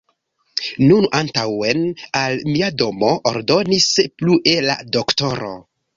Nun 0.91 1.03
antaŭen 1.17 1.83
al 2.21 2.39
mia 2.55 2.69
domo, 2.83 3.11
ordonis 3.33 3.91
plue 4.23 4.57
la 4.71 4.79
doktoro. 4.97 5.57